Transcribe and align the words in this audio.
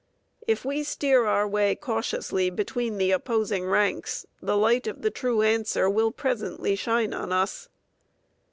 If 0.47 0.65
we 0.65 0.81
steer 0.83 1.25
our 1.27 1.47
way 1.47 1.75
cautiously 1.75 2.49
between 2.49 2.97
the 2.97 3.11
opposing 3.11 3.67
ranks, 3.67 4.25
the 4.41 4.57
light 4.57 4.87
of 4.87 5.03
the 5.03 5.11
true 5.11 5.43
answer 5.43 5.87
will 5.91 6.11
presently 6.11 6.75
shine 6.75 7.13
on 7.13 7.31
us. 7.31 7.69